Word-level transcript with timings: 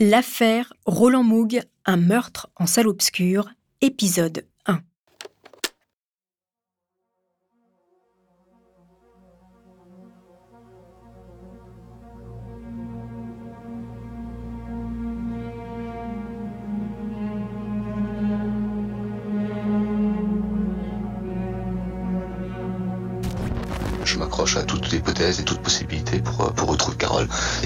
L'affaire 0.00 0.72
Roland 0.86 1.22
Moog, 1.22 1.62
un 1.86 1.96
meurtre 1.96 2.50
en 2.56 2.66
salle 2.66 2.88
obscure, 2.88 3.48
épisode 3.80 4.44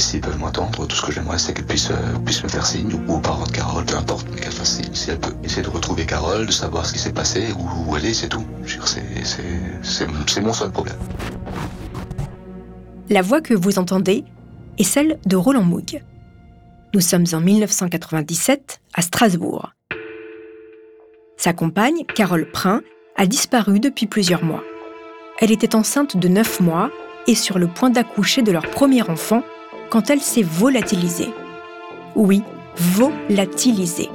s'ils 0.08 0.22
peuvent 0.22 0.38
m'entendre, 0.38 0.86
tout 0.86 0.96
ce 0.96 1.04
que 1.04 1.12
j'aimerais, 1.12 1.38
c'est 1.38 1.52
qu'elle 1.52 1.66
puisse, 1.66 1.90
euh, 1.90 2.18
puisse 2.24 2.42
me 2.42 2.48
faire 2.48 2.64
signe, 2.64 2.90
ou 2.94 3.12
aux 3.12 3.18
parents 3.18 3.44
de 3.44 3.50
Carole, 3.50 3.84
peu 3.84 3.94
importe, 3.94 4.26
mais 4.32 4.40
qu'elle 4.40 4.52
fasse 4.52 4.76
signe. 4.76 4.94
Si 4.94 5.10
elle 5.10 5.20
peut 5.20 5.34
essayer 5.44 5.60
de 5.60 5.68
retrouver 5.68 6.06
Carole, 6.06 6.46
de 6.46 6.50
savoir 6.50 6.86
ce 6.86 6.94
qui 6.94 6.98
s'est 6.98 7.12
passé, 7.12 7.48
où, 7.58 7.90
où 7.90 7.96
elle 7.96 8.06
est, 8.06 8.14
c'est 8.14 8.28
tout. 8.28 8.44
C'est 9.82 10.40
mon 10.40 10.52
seul 10.54 10.70
problème. 10.70 10.96
La 13.10 13.20
voix 13.20 13.42
que 13.42 13.52
vous 13.52 13.78
entendez 13.78 14.24
est 14.78 14.84
celle 14.84 15.18
de 15.26 15.36
Roland 15.36 15.62
Moog. 15.62 16.02
Nous 16.94 17.00
sommes 17.02 17.26
en 17.34 17.40
1997 17.40 18.80
à 18.94 19.02
Strasbourg. 19.02 19.72
Sa 21.36 21.52
compagne, 21.52 22.06
Carole 22.14 22.50
Prin, 22.50 22.80
a 23.16 23.26
disparu 23.26 23.78
depuis 23.78 24.06
plusieurs 24.06 24.42
mois. 24.42 24.64
Elle 25.38 25.52
était 25.52 25.74
enceinte 25.74 26.16
de 26.16 26.28
9 26.28 26.60
mois 26.60 26.90
et 27.26 27.34
sur 27.34 27.58
le 27.58 27.66
point 27.66 27.90
d'accoucher 27.90 28.40
de 28.40 28.52
leur 28.52 28.68
premier 28.70 29.02
enfant 29.02 29.42
quand 29.90 30.10
elle 30.10 30.20
s'est 30.20 30.42
volatilisée. 30.42 31.30
Oui, 32.14 32.42
volatilisée. 32.76 34.10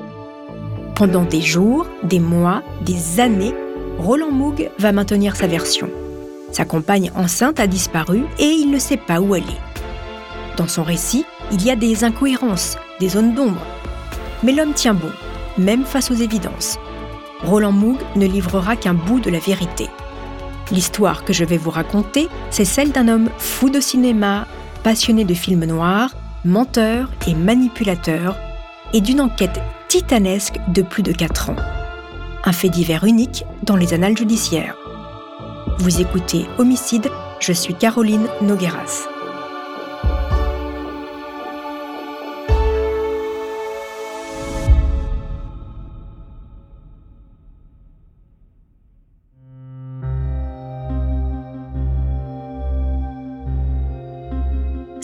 Pendant 0.96 1.24
des 1.24 1.42
jours, 1.42 1.88
des 2.04 2.20
mois, 2.20 2.62
des 2.82 3.20
années, 3.20 3.54
Roland 3.98 4.32
Moog 4.32 4.70
va 4.78 4.92
maintenir 4.92 5.36
sa 5.36 5.48
version. 5.48 5.90
Sa 6.52 6.66
compagne 6.66 7.12
enceinte 7.16 7.60
a 7.60 7.68
disparu 7.68 8.24
et 8.38 8.46
il 8.46 8.70
ne 8.70 8.78
sait 8.78 8.98
pas 8.98 9.20
où 9.20 9.36
elle 9.36 9.44
est. 9.44 10.58
Dans 10.58 10.68
son 10.68 10.84
récit, 10.84 11.26
il 11.52 11.64
y 11.66 11.72
a 11.72 11.76
des 11.76 12.04
incohérences, 12.04 12.78
des 13.00 13.10
zones 13.10 13.34
d'ombre. 13.34 13.66
Mais 14.44 14.52
l'homme 14.52 14.74
tient 14.74 14.94
bon, 14.94 15.12
même 15.58 15.84
face 15.84 16.12
aux 16.12 16.16
évidences. 16.16 16.78
Roland 17.44 17.72
Moog 17.72 17.98
ne 18.16 18.28
livrera 18.28 18.76
qu'un 18.76 18.94
bout 18.94 19.20
de 19.20 19.32
la 19.32 19.40
vérité. 19.40 19.88
L'histoire 20.72 21.26
que 21.26 21.34
je 21.34 21.44
vais 21.44 21.58
vous 21.58 21.72
raconter, 21.72 22.30
c'est 22.52 22.66
celle 22.66 22.92
d'un 22.92 23.08
homme 23.08 23.30
fou 23.38 23.70
de 23.70 23.80
cinéma, 23.80 24.48
passionné 24.84 25.24
de 25.24 25.34
films 25.34 25.66
noirs, 25.66 26.16
menteur 26.46 27.10
et 27.28 27.34
manipulateur, 27.34 28.38
et 28.94 29.02
d'une 29.02 29.22
enquête 29.22 29.60
titanesque 29.88 30.60
de 30.68 30.82
plus 30.82 31.04
de 31.04 31.12
4 31.12 31.52
ans. 31.52 31.56
Un 32.44 32.52
fait 32.52 32.70
divers 32.70 33.06
unique 33.06 33.46
dans 33.64 33.76
les 33.76 33.94
annales 33.94 34.18
judiciaires. 34.18 34.76
Vous 35.80 36.02
écoutez 36.02 36.46
Homicide, 36.58 37.10
je 37.40 37.54
suis 37.54 37.74
Caroline 37.74 38.28
Nogueras.« 38.42 39.08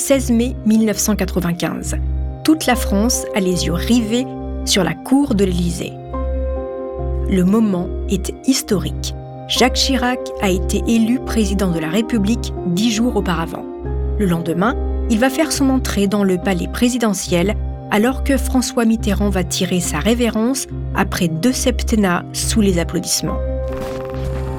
16 0.10 0.32
mai 0.32 0.56
1995. 0.66 1.96
Toute 2.44 2.66
la 2.66 2.74
France 2.74 3.28
a 3.36 3.40
les 3.40 3.68
yeux 3.68 3.74
rivés 3.74 4.26
sur 4.66 4.84
la 4.84 4.96
cour 4.96 5.36
de 5.36 5.46
l'Élysée. 5.46 5.94
Le 7.30 7.44
moment 7.44 7.88
est 8.10 8.34
historique. 8.48 9.14
Jacques 9.48 9.76
Chirac 9.76 10.18
a 10.42 10.50
été 10.50 10.82
élu 10.88 11.20
président 11.20 11.70
de 11.70 11.78
la 11.78 11.90
République 11.90 12.52
dix 12.66 12.92
jours 12.92 13.18
auparavant. 13.18 13.64
Le 14.18 14.26
lendemain, 14.26 14.76
il 15.12 15.20
va 15.20 15.30
faire 15.30 15.52
son 15.52 15.70
entrée 15.70 16.08
dans 16.08 16.24
le 16.24 16.40
palais 16.40 16.68
présidentiel 16.68 17.54
alors 17.92 18.24
que 18.24 18.36
François 18.36 18.86
Mitterrand 18.86 19.30
va 19.30 19.44
tirer 19.44 19.80
sa 19.80 20.00
révérence 20.00 20.66
après 20.96 21.28
deux 21.28 21.54
septennats 21.54 22.26
sous 22.34 22.62
les 22.62 22.80
applaudissements. 22.80 23.38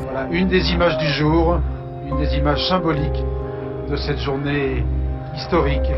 Voilà 0.04 0.28
une 0.30 0.46
des 0.46 0.62
images 0.70 0.98
du 0.98 1.12
jour, 1.14 1.58
une 2.08 2.18
des 2.18 2.36
images 2.36 2.68
symboliques 2.68 3.24
de 3.90 3.96
cette 3.96 4.20
journée 4.20 4.84
historique. 5.36 5.90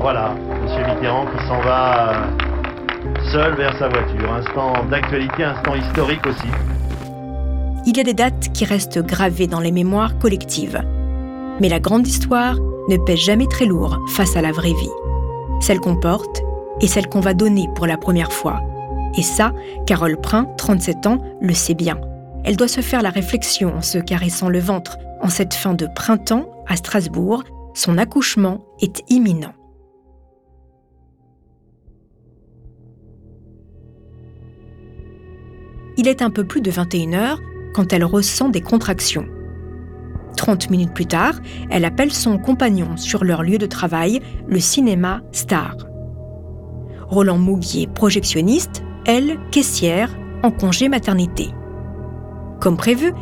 Voilà, 0.00 0.34
Monsieur 0.62 0.84
Mitterrand 0.86 1.26
qui 1.26 1.46
s'en 1.46 1.60
va 1.60 2.12
euh, 2.12 3.32
seul 3.32 3.54
vers 3.54 3.76
sa 3.78 3.88
voiture. 3.88 4.32
Instant 4.32 4.84
d'actualité, 4.90 5.44
instant 5.44 5.74
historique 5.74 6.26
aussi. 6.26 6.48
Il 7.86 7.96
y 7.96 8.00
a 8.00 8.04
des 8.04 8.14
dates 8.14 8.52
qui 8.52 8.64
restent 8.64 9.00
gravées 9.00 9.46
dans 9.46 9.60
les 9.60 9.72
mémoires 9.72 10.18
collectives. 10.18 10.80
Mais 11.60 11.68
la 11.68 11.80
grande 11.80 12.06
histoire 12.06 12.56
ne 12.88 12.96
pèse 12.96 13.18
jamais 13.18 13.46
très 13.46 13.66
lourd 13.66 13.98
face 14.08 14.36
à 14.36 14.42
la 14.42 14.52
vraie 14.52 14.72
vie. 14.72 14.90
Celle 15.60 15.80
qu'on 15.80 15.96
porte 15.96 16.42
et 16.80 16.86
celle 16.86 17.08
qu'on 17.08 17.20
va 17.20 17.34
donner 17.34 17.68
pour 17.74 17.86
la 17.86 17.96
première 17.96 18.32
fois. 18.32 18.60
Et 19.16 19.22
ça, 19.22 19.52
Carole 19.86 20.20
Prin, 20.20 20.46
37 20.56 21.06
ans, 21.06 21.18
le 21.40 21.54
sait 21.54 21.74
bien. 21.74 21.98
Elle 22.44 22.56
doit 22.56 22.68
se 22.68 22.80
faire 22.80 23.02
la 23.02 23.10
réflexion 23.10 23.76
en 23.76 23.82
se 23.82 23.98
caressant 23.98 24.48
le 24.48 24.58
ventre 24.58 24.98
en 25.20 25.28
cette 25.28 25.54
fin 25.54 25.74
de 25.74 25.86
printemps 25.94 26.46
à 26.66 26.76
Strasbourg. 26.76 27.44
Son 27.74 27.98
accouchement 27.98 28.64
est 28.80 29.02
imminent. 29.08 29.54
Il 35.96 36.08
est 36.08 36.22
un 36.22 36.30
peu 36.30 36.44
plus 36.44 36.60
de 36.60 36.70
21 36.70 37.12
heures 37.12 37.40
quand 37.74 37.92
elle 37.92 38.04
ressent 38.04 38.48
des 38.48 38.60
contractions. 38.60 39.26
30 40.36 40.70
minutes 40.70 40.94
plus 40.94 41.06
tard, 41.06 41.34
elle 41.70 41.84
appelle 41.84 42.12
son 42.12 42.38
compagnon 42.38 42.96
sur 42.96 43.24
leur 43.24 43.42
lieu 43.42 43.58
de 43.58 43.66
travail, 43.66 44.20
le 44.48 44.60
cinéma 44.60 45.20
Star. 45.32 45.76
Roland 47.06 47.38
Mouguier, 47.38 47.86
projectionniste, 47.86 48.82
elle, 49.06 49.38
caissière, 49.50 50.10
en 50.42 50.50
congé 50.50 50.88
maternité. 50.88 51.50
Comme 52.60 52.76
prévu, 52.76 53.12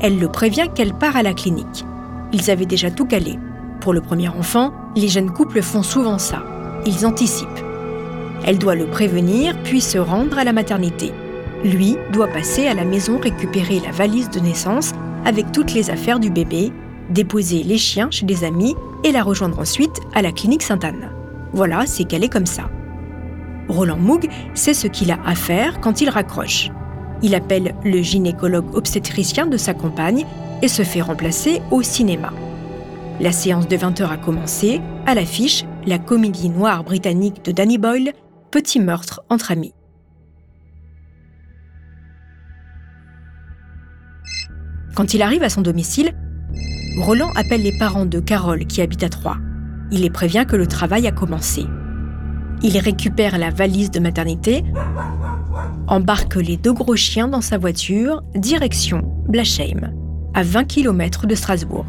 elle 0.00 0.18
le 0.18 0.28
prévient 0.28 0.68
qu'elle 0.74 0.94
part 0.94 1.16
à 1.16 1.22
la 1.22 1.34
clinique. 1.34 1.84
Ils 2.32 2.50
avaient 2.50 2.66
déjà 2.66 2.90
tout 2.90 3.06
calé. 3.06 3.38
Pour 3.80 3.94
le 3.94 4.02
premier 4.02 4.28
enfant, 4.28 4.72
les 4.94 5.08
jeunes 5.08 5.30
couples 5.30 5.62
font 5.62 5.82
souvent 5.82 6.18
ça. 6.18 6.42
Ils 6.84 7.06
anticipent. 7.06 7.48
Elle 8.44 8.58
doit 8.58 8.74
le 8.74 8.86
prévenir 8.86 9.56
puis 9.62 9.80
se 9.80 9.96
rendre 9.96 10.38
à 10.38 10.44
la 10.44 10.52
maternité. 10.52 11.12
Lui 11.64 11.96
doit 12.12 12.28
passer 12.28 12.66
à 12.66 12.74
la 12.74 12.84
maison 12.84 13.18
récupérer 13.18 13.80
la 13.80 13.90
valise 13.90 14.30
de 14.30 14.40
naissance 14.40 14.92
avec 15.24 15.52
toutes 15.52 15.72
les 15.72 15.90
affaires 15.90 16.20
du 16.20 16.30
bébé, 16.30 16.72
déposer 17.08 17.62
les 17.62 17.78
chiens 17.78 18.10
chez 18.10 18.26
des 18.26 18.44
amis 18.44 18.74
et 19.04 19.12
la 19.12 19.22
rejoindre 19.22 19.58
ensuite 19.58 20.00
à 20.14 20.20
la 20.20 20.32
clinique 20.32 20.62
Sainte-Anne. 20.62 21.10
Voilà, 21.52 21.86
c'est 21.86 22.04
qu'elle 22.04 22.24
est 22.24 22.32
comme 22.32 22.46
ça. 22.46 22.70
Roland 23.68 23.98
Moog 23.98 24.28
sait 24.54 24.74
ce 24.74 24.88
qu'il 24.88 25.10
a 25.10 25.18
à 25.24 25.34
faire 25.34 25.80
quand 25.80 26.00
il 26.00 26.10
raccroche. 26.10 26.70
Il 27.22 27.34
appelle 27.34 27.74
le 27.84 28.02
gynécologue 28.02 28.74
obstétricien 28.74 29.46
de 29.46 29.56
sa 29.56 29.74
compagne 29.74 30.26
et 30.62 30.68
se 30.68 30.82
fait 30.82 31.02
remplacer 31.02 31.60
au 31.70 31.82
cinéma. 31.82 32.32
La 33.20 33.32
séance 33.32 33.68
de 33.68 33.76
20h 33.76 34.08
a 34.08 34.16
commencé. 34.16 34.80
À 35.04 35.14
l'affiche, 35.14 35.66
la 35.84 35.98
comédie 35.98 36.48
noire 36.48 36.84
britannique 36.84 37.44
de 37.44 37.52
Danny 37.52 37.76
Boyle, 37.76 38.14
Petit 38.50 38.80
meurtre 38.80 39.20
entre 39.28 39.52
amis. 39.52 39.74
Quand 44.96 45.12
il 45.12 45.20
arrive 45.20 45.42
à 45.42 45.50
son 45.50 45.60
domicile, 45.60 46.14
Roland 46.98 47.30
appelle 47.36 47.62
les 47.62 47.78
parents 47.78 48.06
de 48.06 48.20
Carole 48.20 48.66
qui 48.66 48.80
habite 48.80 49.02
à 49.04 49.10
Troyes. 49.10 49.36
Il 49.92 50.00
les 50.00 50.10
prévient 50.10 50.46
que 50.48 50.56
le 50.56 50.66
travail 50.66 51.06
a 51.06 51.12
commencé. 51.12 51.66
Il 52.62 52.76
récupère 52.78 53.38
la 53.38 53.50
valise 53.50 53.90
de 53.90 54.00
maternité, 54.00 54.64
embarque 55.86 56.36
les 56.36 56.56
deux 56.56 56.72
gros 56.72 56.96
chiens 56.96 57.28
dans 57.28 57.42
sa 57.42 57.58
voiture, 57.58 58.22
direction 58.34 59.02
Blasheim, 59.28 59.92
à 60.32 60.42
20 60.42 60.64
km 60.64 61.26
de 61.26 61.34
Strasbourg. 61.34 61.86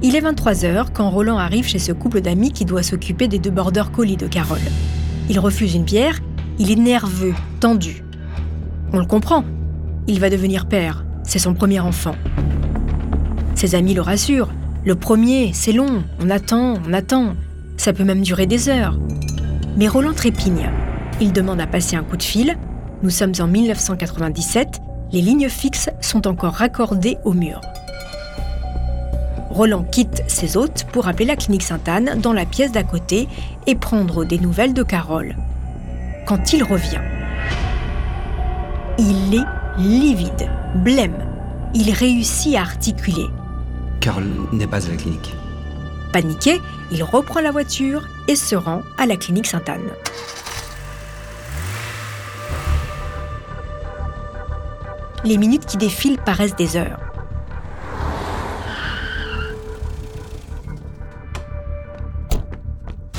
Il 0.00 0.14
est 0.14 0.20
23h 0.20 0.86
quand 0.94 1.10
Roland 1.10 1.38
arrive 1.38 1.66
chez 1.66 1.80
ce 1.80 1.90
couple 1.90 2.20
d'amis 2.20 2.52
qui 2.52 2.64
doit 2.64 2.84
s'occuper 2.84 3.26
des 3.26 3.40
deux 3.40 3.50
border 3.50 3.82
colis 3.92 4.16
de 4.16 4.28
Carole. 4.28 4.60
Il 5.28 5.40
refuse 5.40 5.74
une 5.74 5.82
bière, 5.82 6.20
il 6.60 6.70
est 6.70 6.76
nerveux, 6.76 7.34
tendu. 7.58 8.04
On 8.92 9.00
le 9.00 9.06
comprend, 9.06 9.44
il 10.06 10.20
va 10.20 10.30
devenir 10.30 10.66
père, 10.66 11.04
c'est 11.24 11.40
son 11.40 11.52
premier 11.52 11.80
enfant. 11.80 12.14
Ses 13.56 13.74
amis 13.74 13.92
le 13.92 14.00
rassurent, 14.00 14.52
le 14.84 14.94
premier, 14.94 15.50
c'est 15.52 15.72
long, 15.72 16.04
on 16.20 16.30
attend, 16.30 16.74
on 16.88 16.92
attend, 16.92 17.34
ça 17.76 17.92
peut 17.92 18.04
même 18.04 18.22
durer 18.22 18.46
des 18.46 18.68
heures. 18.68 18.96
Mais 19.76 19.88
Roland 19.88 20.14
trépigne. 20.14 20.70
Il 21.20 21.32
demande 21.32 21.60
à 21.60 21.66
passer 21.66 21.96
un 21.96 22.04
coup 22.04 22.16
de 22.16 22.22
fil. 22.22 22.56
Nous 23.02 23.10
sommes 23.10 23.32
en 23.40 23.48
1997, 23.48 24.80
les 25.10 25.22
lignes 25.22 25.48
fixes 25.48 25.90
sont 26.00 26.28
encore 26.28 26.54
raccordées 26.54 27.16
au 27.24 27.32
mur. 27.32 27.60
Roland 29.50 29.84
quitte 29.84 30.22
ses 30.26 30.56
hôtes 30.56 30.84
pour 30.92 31.08
appeler 31.08 31.24
la 31.24 31.36
clinique 31.36 31.62
Sainte-Anne 31.62 32.20
dans 32.20 32.32
la 32.32 32.44
pièce 32.44 32.72
d'à 32.72 32.82
côté 32.82 33.28
et 33.66 33.74
prendre 33.74 34.24
des 34.24 34.38
nouvelles 34.38 34.74
de 34.74 34.82
Carole. 34.82 35.36
Quand 36.26 36.52
il 36.52 36.62
revient, 36.62 37.00
il 38.98 39.34
est 39.34 39.46
livide, 39.78 40.50
blême. 40.76 41.24
Il 41.74 41.92
réussit 41.92 42.56
à 42.56 42.60
articuler. 42.60 43.26
Carole 44.00 44.26
n'est 44.52 44.66
pas 44.66 44.84
à 44.86 44.90
la 44.90 44.96
clinique. 44.96 45.34
Paniqué, 46.12 46.60
il 46.90 47.02
reprend 47.02 47.40
la 47.40 47.50
voiture 47.50 48.06
et 48.26 48.36
se 48.36 48.56
rend 48.56 48.82
à 48.96 49.06
la 49.06 49.16
clinique 49.16 49.46
Sainte-Anne. 49.46 49.90
Les 55.24 55.36
minutes 55.36 55.66
qui 55.66 55.76
défilent 55.76 56.18
paraissent 56.18 56.56
des 56.56 56.76
heures. 56.76 57.07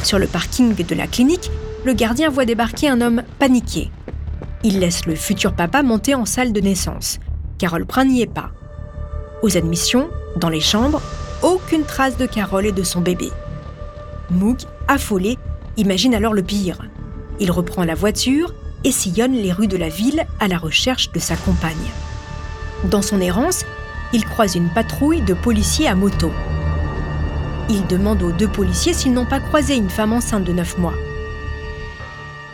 Sur 0.10 0.18
le 0.18 0.26
parking 0.26 0.74
de 0.74 0.96
la 0.96 1.06
clinique, 1.06 1.52
le 1.86 1.94
gardien 1.94 2.32
voit 2.32 2.46
débarquer 2.46 2.90
un 2.90 3.00
homme 3.00 3.22
paniqué. 3.38 3.92
Il 4.64 4.80
laisse 4.80 5.06
le 5.06 5.14
futur 5.14 5.54
papa 5.54 5.84
monter 5.84 6.16
en 6.16 6.26
salle 6.26 6.52
de 6.52 6.60
naissance. 6.60 7.20
Carole 7.60 7.86
Prin 7.86 8.06
n'y 8.06 8.24
est 8.24 8.34
pas. 8.34 8.50
Aux 9.44 9.56
admissions, 9.56 10.10
dans 10.36 10.50
les 10.50 10.62
chambres, 10.62 11.00
aucune 11.44 11.84
trace 11.84 12.18
de 12.18 12.26
Carole 12.26 12.66
et 12.66 12.72
de 12.72 12.82
son 12.82 13.02
bébé. 13.02 13.30
Moog, 14.32 14.58
affolé, 14.88 15.38
imagine 15.78 16.16
alors 16.16 16.34
le 16.34 16.42
pire. 16.42 16.80
Il 17.40 17.52
reprend 17.52 17.84
la 17.84 17.94
voiture 17.94 18.56
et 18.84 18.92
sillonne 18.92 19.34
les 19.34 19.52
rues 19.52 19.68
de 19.68 19.78
la 19.78 19.90
ville 19.90 20.26
à 20.40 20.48
la 20.48 20.58
recherche 20.58 21.12
de 21.12 21.20
sa 21.20 21.36
compagne. 21.36 21.76
Dans 22.86 23.04
son 23.04 23.22
errance, 23.22 23.64
il 24.12 24.26
croise 24.26 24.56
une 24.56 24.74
patrouille 24.74 25.22
de 25.22 25.36
policiers 25.36 25.88
à 25.88 25.94
moto. 25.94 26.32
Il 27.72 27.86
demande 27.86 28.24
aux 28.24 28.32
deux 28.32 28.48
policiers 28.48 28.94
s'ils 28.94 29.14
n'ont 29.14 29.28
pas 29.28 29.40
croisé 29.40 29.76
une 29.76 29.92
femme 29.92 30.12
enceinte 30.12 30.44
de 30.44 30.54
9 30.54 30.80
mois. 30.80 30.96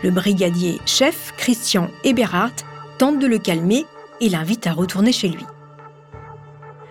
Le 0.04 0.10
brigadier 0.10 0.78
chef, 0.84 1.32
Christian 1.38 1.88
Eberhardt, 2.04 2.64
tente 2.98 3.18
de 3.18 3.26
le 3.26 3.38
calmer 3.38 3.86
et 4.20 4.28
l'invite 4.28 4.66
à 4.66 4.74
retourner 4.74 5.12
chez 5.12 5.28
lui. 5.28 5.46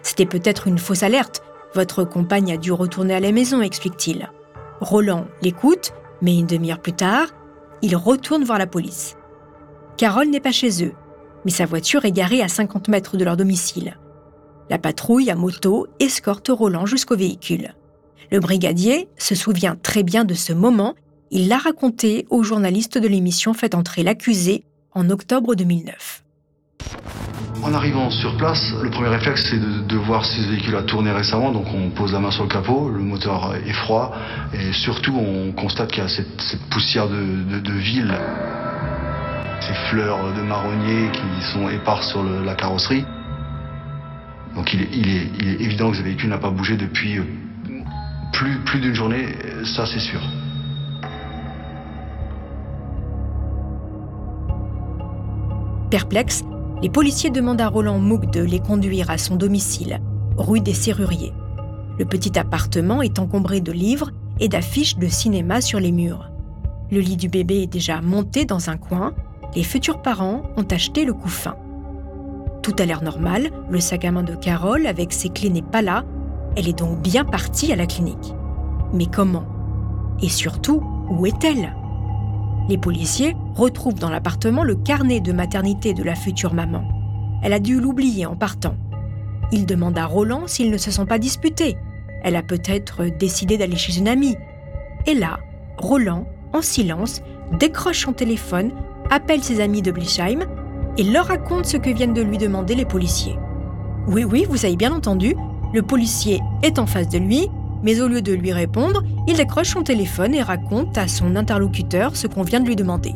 C'était 0.01 0.25
peut-être 0.25 0.68
une 0.68 0.80
fausse 0.80 1.04
alerte. 1.04 1.44
Votre 1.75 2.04
compagne 2.04 2.51
a 2.51 2.57
dû 2.57 2.72
retourner 2.72 3.13
à 3.13 3.19
la 3.19 3.31
maison, 3.31 3.62
explique-t-il. 3.62 4.31
Roland 4.81 5.28
l'écoute, 5.44 5.94
mais 6.21 6.36
une 6.36 6.48
demi-heure 6.48 6.81
plus 6.81 6.94
tard, 6.94 7.28
il 7.83 7.95
retourne 7.95 8.44
voir 8.44 8.57
la 8.57 8.68
police. 8.68 9.18
Carole 9.98 10.30
n'est 10.30 10.39
pas 10.39 10.51
chez 10.51 10.83
eux, 10.83 10.94
mais 11.45 11.51
sa 11.51 11.68
voiture 11.68 12.06
est 12.06 12.12
garée 12.12 12.42
à 12.42 12.48
50 12.48 12.88
mètres 12.88 13.18
de 13.18 13.24
leur 13.24 13.38
domicile. 13.38 14.00
La 14.71 14.80
patrouille 14.80 15.30
à 15.30 15.36
moto 15.36 15.86
escorte 16.00 16.50
Roland 16.50 16.88
jusqu'au 16.88 17.16
véhicule. 17.16 17.75
Le 18.31 18.39
brigadier 18.39 19.07
se 19.18 19.36
souvient 19.36 19.75
très 19.81 20.04
bien 20.04 20.25
de 20.25 20.33
ce 20.33 20.54
moment, 20.54 20.95
il 21.31 21.48
l'a 21.48 21.57
raconté 21.57 22.25
aux 22.30 22.44
journalistes 22.44 22.98
de 22.98 23.07
l'émission 23.07 23.54
Fait 23.54 23.75
entrer 23.75 24.04
l'accusé 24.04 24.63
en 24.94 25.10
octobre 25.10 25.56
2009. 25.56 26.24
En 27.63 27.74
arrivant 27.74 28.12
sur 28.12 28.38
place, 28.38 28.62
le 28.81 28.89
premier 28.92 29.10
réflexe 29.10 29.48
c'est 29.50 29.60
de, 29.60 29.98
voir 29.98 30.24
si 30.24 30.42
ce 30.42 30.50
véhicule 30.50 30.75
a 30.75 30.83
tourné 30.83 31.12
récemment, 31.12 31.51
donc 31.51 31.66
on 31.74 31.89
pose 31.89 32.13
la 32.13 32.19
main 32.19 32.30
sur 32.30 32.44
le 32.44 32.50
capot, 32.50 32.89
le 32.89 33.00
moteur 33.00 33.56
est 33.56 33.74
froid 33.74 34.13
et 34.54 34.71
surtout 34.71 35.16
on 35.16 35.51
constate 35.51 35.92
qu'il 35.92 36.04
y 36.04 36.06
a 36.06 36.10
cette, 36.10 36.60
poussière 36.69 37.07
de, 37.10 37.74
ville, 37.74 38.13
ces 39.62 39.74
fleurs 39.89 40.33
de 40.36 40.42
marronnier 40.42 41.10
qui 41.12 41.51
sont 41.54 41.68
éparses 41.69 42.10
sur 42.10 42.24
la 42.24 42.54
carrosserie. 42.54 43.04
Donc 44.56 44.71
il 44.74 45.10
est, 45.10 45.63
évident 45.63 45.89
que 45.89 45.98
ce 45.98 46.04
véhicule 46.04 46.30
n'a 46.30 46.38
pas 46.38 46.51
bougé 46.51 46.78
depuis 46.78 47.18
euh, 47.18 47.24
plus, 48.33 48.60
plus 48.66 48.80
d'une 48.80 48.94
journée, 48.94 49.36
ça 49.63 49.86
c'est 49.86 50.00
sûr. 50.00 50.22
Perplexe, 55.89 56.44
les 56.81 56.89
policiers 56.89 57.30
demandent 57.30 57.62
à 57.62 57.69
Roland 57.69 58.00
Mouk 58.00 58.30
de 58.31 58.42
les 58.42 58.60
conduire 58.60 59.10
à 59.10 59.18
son 59.18 59.36
domicile, 59.36 60.01
rue 60.38 60.60
des 60.60 60.74
Serruriers. 60.74 61.33
Le 61.98 62.06
petit 62.06 62.38
appartement 62.38 63.01
est 63.01 63.19
encombré 63.19 63.62
de 63.62 63.72
livres 63.72 64.12
et 64.39 64.50
d'affiches 64.50 64.98
de 64.98 65.07
cinéma 65.07 65.62
sur 65.62 65.80
les 65.80 65.92
murs. 65.92 66.30
Le 66.92 67.00
lit 67.00 67.16
du 67.16 67.30
bébé 67.30 67.63
est 67.63 67.71
déjà 67.71 68.01
monté 68.01 68.45
dans 68.45 68.69
un 68.69 68.78
coin. 68.78 69.13
Les 69.56 69.63
futurs 69.63 70.01
parents 70.01 70.44
ont 70.57 70.68
acheté 70.69 71.06
le 71.06 71.13
couffin. 71.13 71.56
Tout 72.62 72.75
a 72.80 72.86
l'air 72.86 73.01
normal, 73.01 73.51
le 73.69 73.80
sac 73.80 74.06
à 74.06 74.12
main 74.12 74.24
de 74.24 74.36
Carole 74.36 74.88
avec 74.88 75.14
ses 75.14 75.30
clés 75.30 75.50
n'est 75.50 75.61
pas 75.61 75.81
là. 75.81 76.04
Elle 76.56 76.69
est 76.69 76.80
donc 76.80 77.02
bien 77.02 77.26
partie 77.26 77.71
à 77.71 77.76
la 77.76 77.85
clinique. 77.85 78.33
Mais 78.94 79.07
comment? 79.07 79.45
Et 80.21 80.30
surtout, 80.30 80.81
où 81.09 81.26
est-elle? 81.26 81.76
Les 82.69 82.78
policiers 82.78 83.35
retrouvent 83.56 84.00
dans 84.00 84.09
l'appartement 84.09 84.64
le 84.64 84.76
carnet 84.76 85.19
de 85.19 85.33
maternité 85.33 85.94
de 85.94 86.04
la 86.04 86.16
future 86.16 86.54
maman. 86.54 86.83
Elle 87.44 87.54
a 87.54 87.59
dû 87.59 87.80
l'oublier 87.80 88.26
en 88.26 88.35
partant. 88.35 88.76
Ils 89.52 89.66
demandent 89.66 89.97
à 89.97 90.06
Roland 90.06 90.47
s'ils 90.47 90.71
ne 90.71 90.78
se 90.78 90.92
sont 90.92 91.06
pas 91.06 91.19
disputés. 91.19 91.78
Elle 92.24 92.35
a 92.35 92.42
peut-être 92.42 93.06
décidé 93.19 93.57
d'aller 93.57 93.76
chez 93.76 94.00
une 94.00 94.07
amie. 94.07 94.35
Et 95.06 95.14
là, 95.14 95.40
Roland, 95.78 96.26
en 96.54 96.62
silence, 96.62 97.21
décroche 97.59 98.06
son 98.06 98.14
téléphone, 98.14 98.71
appelle 99.12 99.44
ses 99.44 99.62
amis 99.62 99.83
de 99.83 99.92
Blichheim 99.92 100.40
et 100.97 101.04
leur 101.04 101.28
raconte 101.28 101.66
ce 101.66 101.78
que 101.78 101.92
viennent 101.92 102.14
de 102.14 102.21
lui 102.21 102.38
demander 102.38 102.74
les 102.74 102.85
policiers. 102.85 103.38
Oui, 104.07 104.24
oui, 104.24 104.47
vous 104.50 104.66
avez 104.66 104.76
bien 104.76 104.94
entendu, 104.94 105.35
le 105.76 105.82
policier 105.84 106.42
est 106.64 106.80
en 106.80 106.88
face 106.88 107.10
de 107.10 107.20
lui 107.20 107.50
mais 107.84 108.02
au 108.02 108.08
lieu 108.08 108.24
de 108.24 108.34
lui 108.34 108.52
répondre, 108.52 109.04
il 109.28 109.38
décroche 109.38 109.74
son 109.74 109.84
téléphone 109.84 110.34
et 110.34 110.42
raconte 110.42 110.98
à 110.98 111.08
son 111.08 111.36
interlocuteur 111.36 112.16
ce 112.16 112.26
qu'on 112.26 112.42
vient 112.42 112.60
de 112.60 112.66
lui 112.66 112.76
demander. 112.76 113.14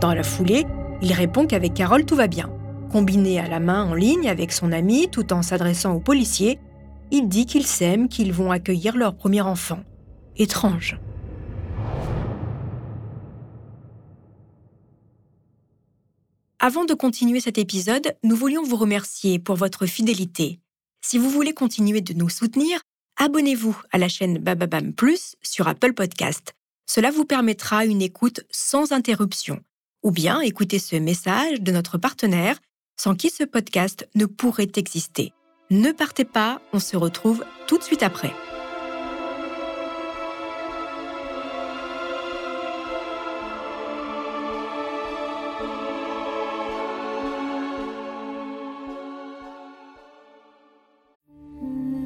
Dans 0.00 0.12
la 0.12 0.24
foulée, 0.24 0.66
il 1.02 1.12
répond 1.12 1.46
qu'avec 1.46 1.72
Carole 1.72 2.04
tout 2.04 2.16
va 2.16 2.26
bien. 2.26 2.50
Combiné 2.90 3.38
à 3.38 3.46
la 3.46 3.60
main 3.60 3.84
en 3.84 3.94
ligne 3.94 4.28
avec 4.28 4.50
son 4.50 4.72
ami 4.72 5.08
tout 5.08 5.32
en 5.32 5.42
s'adressant 5.42 5.94
au 5.94 6.00
policier, 6.00 6.58
il 7.12 7.28
dit 7.28 7.46
qu'ils 7.46 7.66
s'aiment, 7.66 8.08
qu'ils 8.08 8.32
vont 8.32 8.50
accueillir 8.50 8.96
leur 8.96 9.14
premier 9.14 9.42
enfant. 9.42 9.78
Étrange. 10.36 10.98
Avant 16.58 16.86
de 16.86 16.94
continuer 16.94 17.38
cet 17.38 17.58
épisode, 17.58 18.16
nous 18.24 18.34
voulions 18.34 18.64
vous 18.64 18.76
remercier 18.76 19.38
pour 19.38 19.54
votre 19.54 19.86
fidélité. 19.86 20.58
Si 21.06 21.18
vous 21.18 21.28
voulez 21.28 21.52
continuer 21.52 22.00
de 22.00 22.14
nous 22.14 22.30
soutenir, 22.30 22.80
abonnez-vous 23.18 23.78
à 23.92 23.98
la 23.98 24.08
chaîne 24.08 24.38
Bababam 24.38 24.94
Plus 24.94 25.36
sur 25.42 25.68
Apple 25.68 25.92
Podcast. 25.92 26.54
Cela 26.86 27.10
vous 27.10 27.26
permettra 27.26 27.84
une 27.84 28.00
écoute 28.00 28.40
sans 28.50 28.90
interruption. 28.90 29.60
Ou 30.02 30.12
bien 30.12 30.40
écouter 30.40 30.78
ce 30.78 30.96
message 30.96 31.60
de 31.60 31.72
notre 31.72 31.98
partenaire 31.98 32.58
sans 32.98 33.14
qui 33.14 33.28
ce 33.28 33.44
podcast 33.44 34.08
ne 34.14 34.24
pourrait 34.24 34.72
exister. 34.76 35.34
Ne 35.70 35.92
partez 35.92 36.24
pas, 36.24 36.62
on 36.72 36.80
se 36.80 36.96
retrouve 36.96 37.44
tout 37.66 37.76
de 37.76 37.82
suite 37.82 38.02
après. 38.02 38.32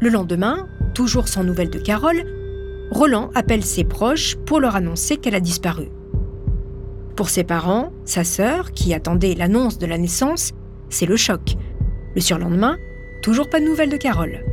Le 0.00 0.10
lendemain, 0.10 0.68
toujours 0.94 1.26
sans 1.26 1.42
nouvelles 1.42 1.70
de 1.70 1.78
Carole, 1.78 2.22
Roland 2.92 3.30
appelle 3.34 3.64
ses 3.64 3.82
proches 3.82 4.36
pour 4.46 4.60
leur 4.60 4.76
annoncer 4.76 5.16
qu'elle 5.16 5.34
a 5.34 5.40
disparu. 5.40 5.88
Pour 7.16 7.30
ses 7.30 7.42
parents, 7.42 7.92
sa 8.04 8.22
sœur, 8.22 8.70
qui 8.70 8.94
attendait 8.94 9.34
l'annonce 9.34 9.76
de 9.78 9.86
la 9.86 9.98
naissance, 9.98 10.52
c'est 10.88 11.06
le 11.06 11.16
choc. 11.16 11.56
Le 12.14 12.20
surlendemain, 12.20 12.78
toujours 13.22 13.50
pas 13.50 13.58
de 13.58 13.64
nouvelles 13.64 13.90
de 13.90 13.96
Carole. 13.96 14.44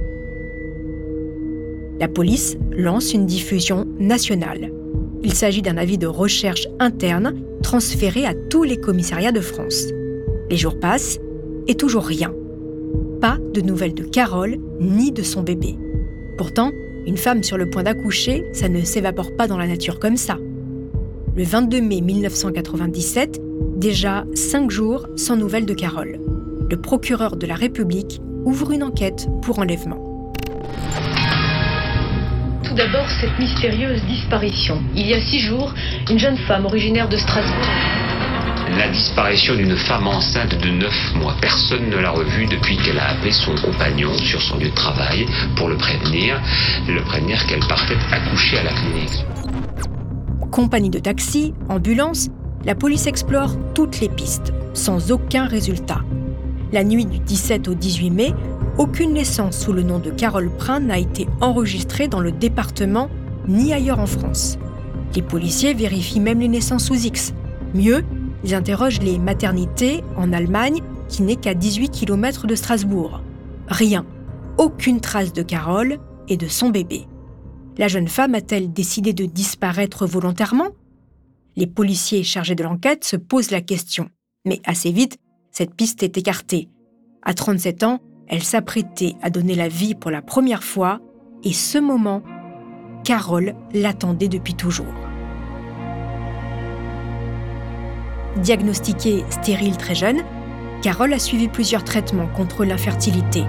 La 1.99 2.07
police 2.07 2.57
lance 2.71 3.13
une 3.13 3.27
diffusion 3.27 3.87
nationale. 3.99 4.71
Il 5.23 5.33
s'agit 5.33 5.61
d'un 5.61 5.77
avis 5.77 5.99
de 5.99 6.07
recherche 6.07 6.67
interne 6.79 7.35
transféré 7.61 8.25
à 8.25 8.33
tous 8.33 8.63
les 8.63 8.77
commissariats 8.77 9.31
de 9.31 9.41
France. 9.41 9.85
Les 10.49 10.57
jours 10.57 10.79
passent 10.79 11.19
et 11.67 11.75
toujours 11.75 12.05
rien. 12.05 12.33
De 13.33 13.61
nouvelles 13.61 13.95
de 13.95 14.03
Carole 14.03 14.57
ni 14.79 15.11
de 15.11 15.23
son 15.23 15.41
bébé. 15.41 15.79
Pourtant, 16.37 16.71
une 17.07 17.17
femme 17.17 17.41
sur 17.41 17.57
le 17.57 17.67
point 17.67 17.81
d'accoucher, 17.81 18.45
ça 18.53 18.69
ne 18.69 18.81
s'évapore 18.81 19.35
pas 19.35 19.47
dans 19.47 19.57
la 19.57 19.65
nature 19.65 19.99
comme 19.99 20.15
ça. 20.15 20.37
Le 21.35 21.43
22 21.43 21.81
mai 21.81 22.01
1997, 22.01 23.41
déjà 23.77 24.25
cinq 24.35 24.69
jours 24.69 25.07
sans 25.15 25.37
nouvelles 25.37 25.65
de 25.65 25.73
Carole. 25.73 26.19
Le 26.69 26.77
procureur 26.77 27.35
de 27.35 27.47
la 27.47 27.55
République 27.55 28.21
ouvre 28.45 28.71
une 28.71 28.83
enquête 28.83 29.27
pour 29.41 29.57
enlèvement. 29.57 30.31
Tout 32.63 32.75
d'abord, 32.75 33.09
cette 33.09 33.39
mystérieuse 33.39 34.03
disparition. 34.03 34.83
Il 34.95 35.07
y 35.07 35.15
a 35.15 35.19
six 35.19 35.39
jours, 35.39 35.73
une 36.11 36.19
jeune 36.19 36.37
femme 36.47 36.65
originaire 36.65 37.09
de 37.09 37.17
Strasbourg. 37.17 38.04
La 38.67 38.89
disparition 38.89 39.55
d'une 39.55 39.75
femme 39.77 40.07
enceinte 40.07 40.59
de 40.59 40.69
9 40.69 41.15
mois. 41.15 41.35
Personne 41.39 41.87
ne 41.89 41.97
l'a 41.97 42.09
revue 42.09 42.47
depuis 42.47 42.77
qu'elle 42.77 42.97
a 42.97 43.09
appelé 43.09 43.31
son 43.31 43.53
compagnon 43.55 44.11
sur 44.17 44.41
son 44.41 44.57
lieu 44.57 44.69
de 44.69 44.75
travail 44.75 45.27
pour 45.55 45.69
le 45.69 45.77
prévenir, 45.77 46.41
le 46.87 47.01
prévenir 47.03 47.45
qu'elle 47.45 47.65
partait 47.67 47.97
accoucher 48.11 48.57
à 48.57 48.63
la 48.63 48.71
clinique. 48.71 49.25
Compagnie 50.51 50.89
de 50.89 50.97
taxi, 50.97 51.53
ambulance, 51.69 52.29
la 52.65 52.73
police 52.73 53.05
explore 53.05 53.55
toutes 53.75 53.99
les 53.99 54.09
pistes, 54.09 54.51
sans 54.73 55.11
aucun 55.11 55.45
résultat. 55.45 56.01
La 56.73 56.83
nuit 56.83 57.05
du 57.05 57.19
17 57.19 57.67
au 57.67 57.75
18 57.75 58.09
mai, 58.09 58.33
aucune 58.79 59.13
naissance 59.13 59.59
sous 59.59 59.73
le 59.73 59.83
nom 59.83 59.99
de 59.99 60.09
Carole 60.09 60.49
Prin 60.49 60.79
n'a 60.79 60.97
été 60.97 61.27
enregistrée 61.39 62.07
dans 62.07 62.19
le 62.19 62.31
département 62.31 63.09
ni 63.47 63.73
ailleurs 63.73 63.99
en 63.99 64.07
France. 64.07 64.57
Les 65.15 65.21
policiers 65.21 65.75
vérifient 65.75 66.19
même 66.19 66.39
les 66.39 66.47
naissances 66.47 66.85
sous 66.85 67.05
X. 67.05 67.33
Mieux, 67.73 68.03
ils 68.45 68.53
interrogent 68.53 69.01
les 69.01 69.17
maternités 69.17 70.03
en 70.17 70.31
Allemagne, 70.31 70.81
qui 71.09 71.23
n'est 71.23 71.35
qu'à 71.35 71.55
18 71.55 71.89
km 71.89 72.45
de 72.45 72.53
Strasbourg. 72.53 73.21
Rien, 73.67 74.05
aucune 74.59 75.01
trace 75.01 75.33
de 75.33 75.41
Carole 75.41 75.97
et 76.27 76.37
de 76.37 76.47
son 76.47 76.69
bébé. 76.69 77.07
La 77.79 77.87
jeune 77.87 78.07
femme 78.07 78.35
a-t-elle 78.35 78.71
décidé 78.71 79.13
de 79.13 79.25
disparaître 79.25 80.05
volontairement? 80.05 80.69
Les 81.55 81.65
policiers 81.65 82.23
chargés 82.23 82.53
de 82.53 82.63
l'enquête 82.63 83.03
se 83.03 83.15
posent 83.15 83.49
la 83.49 83.61
question. 83.61 84.09
Mais 84.45 84.61
assez 84.63 84.91
vite, 84.91 85.17
cette 85.51 85.73
piste 85.73 86.03
est 86.03 86.17
écartée. 86.17 86.69
À 87.23 87.33
37 87.33 87.83
ans, 87.83 87.99
elle 88.27 88.43
s'apprêtait 88.43 89.15
à 89.23 89.31
donner 89.31 89.55
la 89.55 89.69
vie 89.69 89.95
pour 89.95 90.11
la 90.11 90.21
première 90.21 90.63
fois, 90.63 90.99
et 91.43 91.53
ce 91.53 91.79
moment, 91.79 92.21
Carole 93.03 93.55
l'attendait 93.73 94.27
depuis 94.27 94.53
toujours. 94.53 95.04
Diagnostiquée 98.37 99.23
stérile 99.29 99.77
très 99.77 99.95
jeune, 99.95 100.21
Carole 100.81 101.13
a 101.13 101.19
suivi 101.19 101.47
plusieurs 101.47 101.85
traitements 101.85 102.27
contre 102.27 102.65
l'infertilité. 102.65 103.43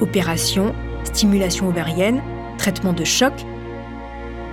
Opération, 0.00 0.74
stimulation 1.04 1.68
ovarienne, 1.68 2.22
traitement 2.58 2.92
de 2.92 3.04
choc. 3.04 3.32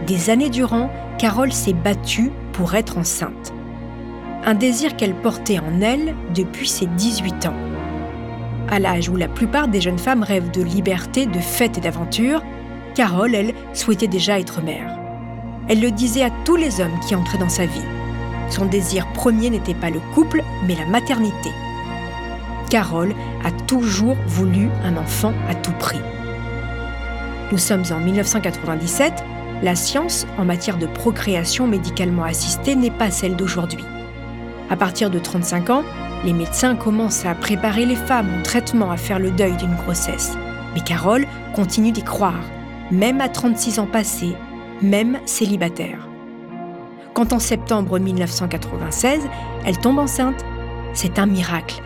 Des 0.07 0.29
années 0.29 0.49
durant, 0.49 0.89
Carole 1.17 1.51
s'est 1.51 1.73
battue 1.73 2.31
pour 2.53 2.75
être 2.75 2.97
enceinte. 2.97 3.53
Un 4.45 4.55
désir 4.55 4.95
qu'elle 4.95 5.15
portait 5.15 5.59
en 5.59 5.81
elle 5.81 6.15
depuis 6.33 6.69
ses 6.69 6.85
18 6.85 7.47
ans. 7.47 7.57
À 8.69 8.79
l'âge 8.79 9.09
où 9.09 9.17
la 9.17 9.27
plupart 9.27 9.67
des 9.67 9.81
jeunes 9.81 9.99
femmes 9.99 10.23
rêvent 10.23 10.51
de 10.51 10.63
liberté, 10.63 11.25
de 11.25 11.39
fête 11.39 11.77
et 11.77 11.81
d'aventure, 11.81 12.41
Carole, 12.95 13.35
elle, 13.35 13.53
souhaitait 13.73 14.07
déjà 14.07 14.39
être 14.39 14.61
mère. 14.61 14.97
Elle 15.67 15.81
le 15.81 15.91
disait 15.91 16.23
à 16.23 16.31
tous 16.45 16.55
les 16.55 16.79
hommes 16.79 16.99
qui 17.05 17.15
entraient 17.15 17.37
dans 17.37 17.49
sa 17.49 17.65
vie. 17.65 17.98
Son 18.49 18.65
désir 18.65 19.07
premier 19.13 19.49
n'était 19.49 19.73
pas 19.73 19.89
le 19.89 19.99
couple, 20.13 20.43
mais 20.67 20.75
la 20.75 20.85
maternité. 20.85 21.51
Carole 22.69 23.13
a 23.43 23.51
toujours 23.51 24.17
voulu 24.27 24.69
un 24.83 24.97
enfant 24.97 25.33
à 25.49 25.55
tout 25.55 25.73
prix. 25.79 25.99
Nous 27.51 27.57
sommes 27.57 27.83
en 27.91 27.99
1997, 27.99 29.23
la 29.63 29.75
science 29.75 30.27
en 30.37 30.45
matière 30.45 30.77
de 30.77 30.85
procréation 30.85 31.67
médicalement 31.67 32.23
assistée 32.23 32.75
n'est 32.75 32.91
pas 32.91 33.11
celle 33.11 33.35
d'aujourd'hui. 33.35 33.83
À 34.69 34.75
partir 34.75 35.09
de 35.09 35.17
35 35.17 35.69
ans, 35.71 35.83
les 36.23 36.33
médecins 36.33 36.75
commencent 36.75 37.25
à 37.25 37.33
préparer 37.33 37.85
les 37.85 37.95
femmes 37.95 38.29
au 38.39 38.43
traitement 38.43 38.91
à 38.91 38.97
faire 38.97 39.19
le 39.19 39.31
deuil 39.31 39.55
d'une 39.57 39.75
grossesse. 39.75 40.37
Mais 40.75 40.81
Carole 40.81 41.25
continue 41.55 41.91
d'y 41.91 42.03
croire, 42.03 42.39
même 42.91 43.21
à 43.21 43.29
36 43.29 43.79
ans 43.79 43.87
passés, 43.87 44.35
même 44.81 45.19
célibataire. 45.25 46.08
Quand 47.19 47.33
en 47.33 47.39
septembre 47.39 47.99
1996, 47.99 49.27
elle 49.65 49.77
tombe 49.77 49.99
enceinte, 49.99 50.45
c'est 50.93 51.19
un 51.19 51.25
miracle. 51.25 51.83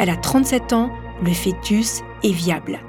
Elle 0.00 0.10
a 0.10 0.16
37 0.16 0.72
ans, 0.72 0.90
le 1.22 1.32
fœtus 1.32 2.02
est 2.24 2.32
viable. 2.32 2.80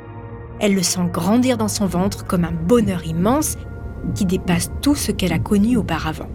Elle 0.60 0.74
le 0.74 0.82
sent 0.82 1.08
grandir 1.14 1.60
dans 1.60 1.68
son 1.68 1.86
ventre 1.86 2.26
comme 2.26 2.44
un 2.44 2.52
bonheur 2.52 3.06
immense 3.06 3.56
qui 4.16 4.26
dépasse 4.26 4.72
tout 4.82 4.96
ce 4.96 5.12
qu'elle 5.12 5.32
a 5.32 5.38
connu 5.38 5.78
auparavant. 5.78 6.30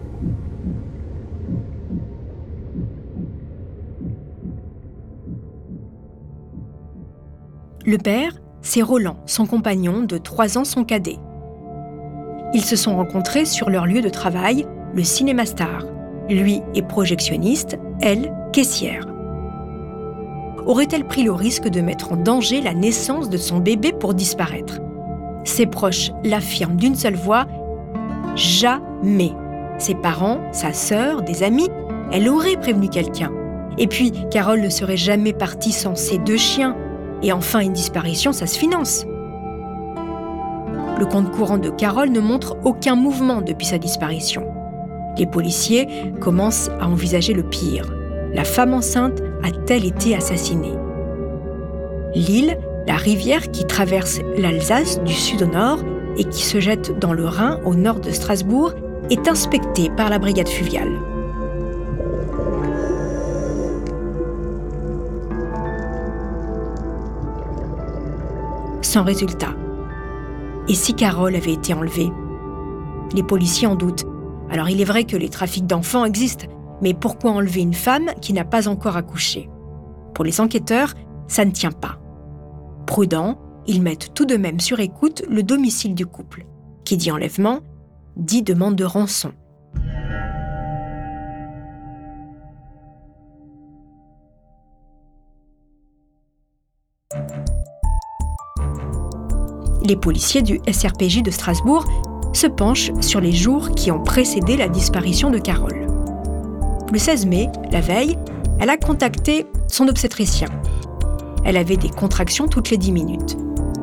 Le 7.85 7.97
père, 7.97 8.31
c'est 8.61 8.81
Roland, 8.81 9.17
son 9.25 9.45
compagnon 9.45 10.03
de 10.03 10.17
3 10.17 10.57
ans, 10.57 10.63
son 10.63 10.85
cadet. 10.85 11.17
Ils 12.53 12.63
se 12.63 12.77
sont 12.77 12.95
rencontrés 12.95 13.43
sur 13.43 13.69
leur 13.69 13.85
lieu 13.85 14.01
de 14.01 14.07
travail, 14.07 14.65
le 14.95 15.03
Cinéma 15.03 15.45
Star. 15.45 15.83
Lui 16.29 16.61
est 16.73 16.81
projectionniste, 16.81 17.77
elle, 18.01 18.33
caissière. 18.53 19.05
Aurait-elle 20.65 21.05
pris 21.05 21.21
le 21.21 21.33
risque 21.33 21.67
de 21.67 21.81
mettre 21.81 22.13
en 22.13 22.15
danger 22.15 22.61
la 22.61 22.73
naissance 22.73 23.29
de 23.29 23.37
son 23.37 23.59
bébé 23.59 23.91
pour 23.91 24.13
disparaître? 24.15 24.79
Ses 25.43 25.67
proches 25.67 26.11
l'affirment 26.23 26.77
d'une 26.77 26.95
seule 26.95 27.15
voix 27.15 27.45
Jamais. 28.35 29.33
Ses 29.77 29.95
parents, 29.95 30.39
sa 30.51 30.73
sœur, 30.73 31.21
des 31.21 31.43
amis, 31.43 31.69
elle 32.11 32.27
aurait 32.29 32.57
prévenu 32.59 32.89
quelqu'un. 32.89 33.31
Et 33.77 33.87
puis, 33.87 34.13
Carole 34.31 34.61
ne 34.61 34.69
serait 34.69 34.97
jamais 34.97 35.33
partie 35.33 35.73
sans 35.73 35.95
ses 35.95 36.17
deux 36.17 36.37
chiens. 36.37 36.75
Et 37.21 37.31
enfin, 37.31 37.59
une 37.59 37.73
disparition, 37.73 38.31
ça 38.31 38.47
se 38.47 38.57
finance. 38.57 39.05
Le 40.97 41.05
compte 41.05 41.31
courant 41.31 41.57
de 41.57 41.69
Carole 41.69 42.09
ne 42.09 42.21
montre 42.21 42.57
aucun 42.63 42.95
mouvement 42.95 43.41
depuis 43.41 43.65
sa 43.65 43.77
disparition. 43.77 44.54
Les 45.17 45.25
policiers 45.25 45.87
commencent 46.19 46.69
à 46.79 46.87
envisager 46.87 47.33
le 47.33 47.43
pire. 47.43 47.93
La 48.33 48.43
femme 48.43 48.73
enceinte 48.73 49.21
a-t-elle 49.43 49.85
été 49.85 50.15
assassinée? 50.15 50.73
L'île, 52.13 52.57
la 52.85 52.95
rivière 52.95 53.49
qui 53.51 53.65
traverse 53.65 54.19
l'Alsace 54.37 55.01
du 55.03 55.13
sud 55.13 55.43
au 55.43 55.47
nord 55.47 55.79
et 56.17 56.25
qui 56.25 56.43
se 56.43 56.59
jette 56.59 56.99
dans 56.99 57.13
le 57.13 57.25
Rhin 57.25 57.59
au 57.65 57.75
nord 57.75 57.99
de 57.99 58.11
Strasbourg, 58.11 58.73
est 59.09 59.27
inspectée 59.27 59.89
par 59.95 60.09
la 60.09 60.19
brigade 60.19 60.49
fluviale. 60.49 60.91
Sans 68.81 69.03
résultat. 69.03 69.53
Et 70.67 70.73
si 70.73 70.93
Carole 70.93 71.35
avait 71.35 71.53
été 71.53 71.73
enlevée? 71.73 72.11
Les 73.13 73.23
policiers 73.23 73.67
en 73.67 73.75
doutent. 73.75 74.05
Alors 74.55 74.69
il 74.69 74.79
est 74.79 74.85
vrai 74.85 75.03
que 75.03 75.17
les 75.17 75.27
trafics 75.27 75.67
d'enfants 75.67 76.05
existent, 76.05 76.45
mais 76.81 76.93
pourquoi 76.93 77.31
enlever 77.31 77.59
une 77.59 77.73
femme 77.73 78.11
qui 78.21 78.31
n'a 78.31 78.45
pas 78.45 78.69
encore 78.69 78.95
accouché? 78.95 79.49
Pour 80.13 80.23
les 80.23 80.39
enquêteurs, 80.39 80.93
ça 81.27 81.43
ne 81.43 81.51
tient 81.51 81.73
pas. 81.73 81.99
Prudents, 82.87 83.37
ils 83.67 83.81
mettent 83.81 84.13
tout 84.13 84.23
de 84.23 84.37
même 84.37 84.61
sur 84.61 84.79
écoute 84.79 85.23
le 85.27 85.43
domicile 85.43 85.93
du 85.93 86.05
couple. 86.05 86.45
Qui 86.85 86.95
dit 86.95 87.11
enlèvement, 87.11 87.59
dit 88.15 88.43
demande 88.43 88.77
de 88.77 88.85
rançon. 88.85 89.33
Les 99.83 99.97
policiers 99.97 100.43
du 100.43 100.61
SRPJ 100.65 101.23
de 101.23 101.31
Strasbourg 101.31 101.83
se 102.35 102.47
penchent 102.47 102.91
sur 103.01 103.21
les 103.21 103.31
jours 103.31 103.71
qui 103.71 103.91
ont 103.91 104.03
précédé 104.03 104.57
la 104.57 104.67
disparition 104.67 105.31
de 105.31 105.37
Carole. 105.37 105.87
Le 106.91 106.99
16 106.99 107.25
mai, 107.25 107.49
la 107.71 107.81
veille, 107.81 108.17
elle 108.59 108.69
a 108.69 108.77
contacté 108.77 109.45
son 109.67 109.87
obstétricien. 109.87 110.49
Elle 111.43 111.57
avait 111.57 111.77
des 111.77 111.89
contractions 111.89 112.47
toutes 112.47 112.69
les 112.69 112.77
10 112.77 112.91
minutes. 112.91 113.37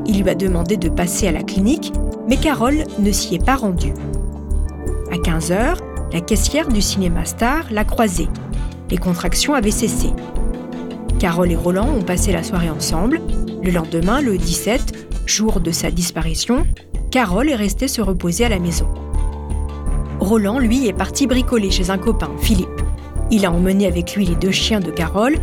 Il 0.05 0.21
lui 0.21 0.29
a 0.29 0.35
demandé 0.35 0.77
de 0.77 0.89
passer 0.89 1.27
à 1.27 1.31
la 1.31 1.43
clinique, 1.43 1.93
mais 2.27 2.37
Carole 2.37 2.83
ne 2.99 3.11
s'y 3.11 3.35
est 3.35 3.45
pas 3.45 3.55
rendue. 3.55 3.93
À 5.11 5.15
15h, 5.15 5.77
la 6.11 6.21
caissière 6.21 6.67
du 6.67 6.81
cinéma 6.81 7.25
Star 7.25 7.65
l'a 7.71 7.85
croisée. 7.85 8.27
Les 8.89 8.97
contractions 8.97 9.53
avaient 9.53 9.71
cessé. 9.71 10.09
Carole 11.19 11.51
et 11.51 11.55
Roland 11.55 11.89
ont 11.89 12.01
passé 12.01 12.31
la 12.31 12.43
soirée 12.43 12.69
ensemble. 12.69 13.21
Le 13.63 13.71
lendemain, 13.71 14.21
le 14.21 14.37
17, 14.37 15.07
jour 15.25 15.59
de 15.59 15.71
sa 15.71 15.89
disparition, 15.89 16.65
Carole 17.13 17.49
est 17.49 17.55
restée 17.55 17.87
se 17.87 18.01
reposer 18.01 18.43
à 18.43 18.49
la 18.49 18.57
maison. 18.57 18.87
Roland, 20.19 20.57
lui, 20.57 20.87
est 20.87 20.93
parti 20.93 21.27
bricoler 21.27 21.69
chez 21.69 21.91
un 21.91 21.99
copain, 21.99 22.31
Philippe. 22.39 22.81
Il 23.29 23.45
a 23.45 23.51
emmené 23.51 23.85
avec 23.85 24.15
lui 24.15 24.25
les 24.25 24.33
deux 24.33 24.49
chiens 24.49 24.79
de 24.79 24.89
Carole, 24.89 25.35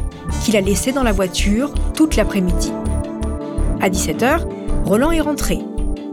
qu'il 0.43 0.57
a 0.57 0.61
laissés 0.61 0.91
dans 0.91 1.05
la 1.05 1.13
voiture 1.13 1.73
toute 1.95 2.17
l'après-midi. 2.17 2.73
À 3.81 3.89
17h, 3.89 4.49
Roland 4.85 5.13
est 5.13 5.21
rentré. 5.21 5.61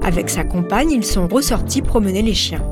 Avec 0.04 0.30
sa 0.30 0.44
compagne, 0.44 0.92
ils 0.92 1.04
sont 1.04 1.28
ressortis 1.28 1.82
promener 1.82 2.22
les 2.22 2.36
chiens. 2.36 2.64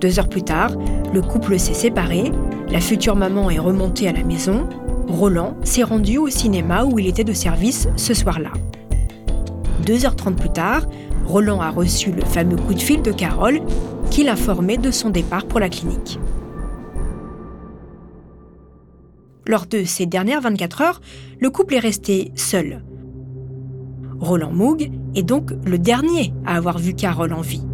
Deux 0.00 0.20
heures 0.20 0.28
plus 0.28 0.44
tard, 0.44 0.70
le 1.12 1.20
couple 1.20 1.58
s'est 1.58 1.74
séparé, 1.74 2.30
la 2.70 2.78
future 2.78 3.16
maman 3.16 3.50
est 3.50 3.58
remontée 3.58 4.06
à 4.06 4.12
la 4.12 4.22
maison, 4.22 4.68
Roland 5.08 5.56
s'est 5.64 5.82
rendu 5.82 6.16
au 6.18 6.28
cinéma 6.28 6.84
où 6.84 7.00
il 7.00 7.08
était 7.08 7.24
de 7.24 7.32
service 7.32 7.88
ce 7.96 8.14
soir-là. 8.14 8.52
Deux 9.84 10.04
heures 10.04 10.16
trente 10.16 10.36
plus 10.36 10.52
tard, 10.52 10.82
Roland 11.26 11.60
a 11.60 11.70
reçu 11.70 12.12
le 12.12 12.22
fameux 12.22 12.56
coup 12.56 12.74
de 12.74 12.80
fil 12.80 13.02
de 13.02 13.10
Carole 13.10 13.60
qui 14.10 14.22
l'informait 14.22 14.78
de 14.78 14.90
son 14.90 15.10
départ 15.10 15.44
pour 15.46 15.58
la 15.58 15.68
clinique. 15.68 16.18
Lors 19.46 19.66
de 19.66 19.84
ces 19.84 20.06
dernières 20.06 20.40
24 20.40 20.80
heures, 20.82 21.00
le 21.40 21.50
couple 21.50 21.74
est 21.74 21.80
resté 21.80 22.32
seul. 22.34 22.84
Roland 24.18 24.52
Moog 24.52 24.90
est 25.14 25.22
donc 25.22 25.52
le 25.64 25.78
dernier 25.78 26.32
à 26.44 26.56
avoir 26.56 26.78
vu 26.78 26.94
Carole 26.94 27.32
en 27.32 27.42
vie. 27.42 27.64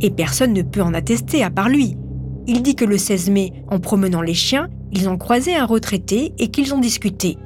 Et 0.00 0.10
personne 0.10 0.52
ne 0.52 0.62
peut 0.62 0.82
en 0.82 0.94
attester 0.94 1.42
à 1.42 1.50
part 1.50 1.68
lui. 1.68 1.96
Il 2.46 2.62
dit 2.62 2.76
que 2.76 2.84
le 2.84 2.98
16 2.98 3.30
mai, 3.30 3.52
en 3.68 3.78
promenant 3.78 4.22
les 4.22 4.34
chiens, 4.34 4.68
ils 4.92 5.08
ont 5.08 5.18
croisé 5.18 5.54
un 5.54 5.66
retraité 5.66 6.32
et 6.38 6.48
qu'ils 6.48 6.72
ont 6.72 6.80
discuté. 6.80 7.36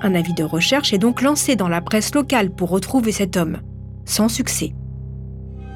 Un 0.00 0.14
avis 0.14 0.34
de 0.34 0.44
recherche 0.44 0.92
est 0.92 0.98
donc 0.98 1.22
lancé 1.22 1.56
dans 1.56 1.68
la 1.68 1.80
presse 1.80 2.14
locale 2.14 2.50
pour 2.50 2.70
retrouver 2.70 3.12
cet 3.12 3.36
homme, 3.36 3.58
sans 4.08 4.28
succès. 4.28 4.72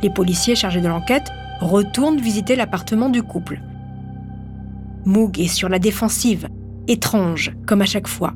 Les 0.03 0.11
policiers 0.11 0.57
chargés 0.57 0.81
de 0.81 0.88
l'enquête 0.88 1.29
retournent 1.61 2.21
visiter 2.21 2.57
l'appartement 2.57 3.09
du 3.09 3.23
couple. 3.23 3.61
Moog 5.05 5.38
est 5.38 5.49
sur 5.49 5.68
la 5.68 5.79
défensive, 5.79 6.49
étrange, 6.88 7.55
comme 7.66 7.83
à 7.83 7.87
chaque 7.87 8.09
fois. 8.09 8.35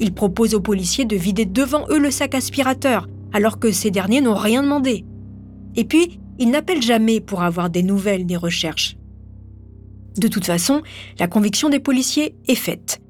Il 0.00 0.12
propose 0.12 0.54
aux 0.54 0.60
policiers 0.60 1.04
de 1.04 1.16
vider 1.16 1.46
devant 1.46 1.86
eux 1.88 1.98
le 1.98 2.10
sac 2.10 2.34
aspirateur, 2.34 3.08
alors 3.32 3.58
que 3.58 3.72
ces 3.72 3.90
derniers 3.90 4.20
n'ont 4.20 4.34
rien 4.34 4.62
demandé. 4.62 5.04
Et 5.76 5.84
puis, 5.84 6.20
il 6.38 6.50
n'appelle 6.50 6.82
jamais 6.82 7.20
pour 7.20 7.42
avoir 7.42 7.70
des 7.70 7.82
nouvelles 7.82 8.26
des 8.26 8.36
recherches. 8.36 8.96
De 10.18 10.28
toute 10.28 10.46
façon, 10.46 10.82
la 11.18 11.28
conviction 11.28 11.68
des 11.68 11.80
policiers 11.80 12.34
est 12.48 12.54
faite. 12.54 13.00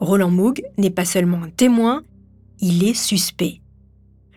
Roland 0.00 0.30
Moog 0.30 0.62
n'est 0.76 0.90
pas 0.90 1.04
seulement 1.04 1.42
un 1.42 1.50
témoin, 1.50 2.02
il 2.60 2.84
est 2.84 2.94
suspect. 2.94 3.60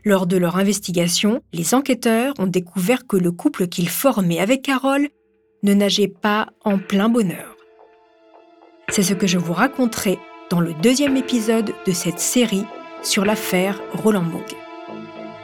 Lors 0.04 0.26
de 0.26 0.38
leur 0.38 0.58
investigation, 0.58 1.44
les 1.54 1.76
enquêteurs 1.76 2.34
ont 2.40 2.48
découvert 2.48 3.06
que 3.06 3.18
le 3.18 3.32
couple 3.32 3.68
qu'ils 3.68 3.90
formaient 3.90 4.40
avec 4.40 4.64
Carole 4.64 5.10
ne 5.62 5.74
nageait 5.76 6.08
pas 6.08 6.48
en 6.64 6.80
plein 6.80 7.08
bonheur. 7.08 7.56
C'est 8.90 9.04
ce 9.04 9.14
que 9.14 9.28
je 9.28 9.38
vous 9.38 9.54
raconterai 9.54 10.18
dans 10.50 10.60
le 10.60 10.74
deuxième 10.74 11.18
épisode 11.18 11.74
de 11.86 11.92
cette 11.92 12.20
série 12.20 12.66
sur 13.04 13.26
l'affaire 13.26 13.80
Roland 13.94 14.24
Moog. 14.24 14.42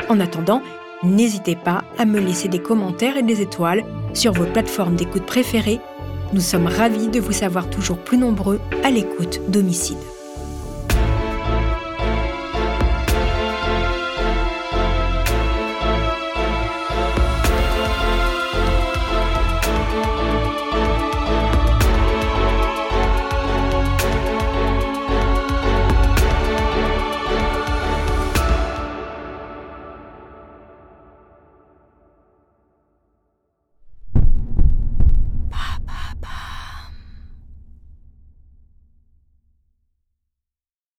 En 0.10 0.20
attendant, 0.20 0.64
n'hésitez 1.04 1.56
pas 1.56 1.84
à 2.00 2.06
me 2.06 2.20
laisser 2.20 2.48
des 2.48 2.62
commentaires 2.62 3.18
et 3.18 3.24
des 3.24 3.42
étoiles 3.42 3.84
sur 4.14 4.34
vos 4.34 4.46
plateformes 4.46 4.96
d'écoute 4.96 5.26
préférées. 5.26 5.80
Nous 6.34 6.42
sommes 6.42 6.68
ravis 6.68 7.10
de 7.10 7.20
vous 7.20 7.32
savoir 7.32 7.70
toujours 7.70 8.00
plus 8.00 8.18
nombreux 8.18 8.60
à 8.84 8.90
l'écoute 8.90 9.40
d'Homicide. 9.50 9.98